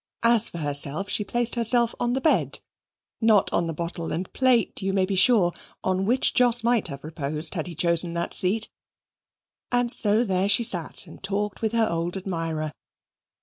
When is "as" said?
0.23-0.49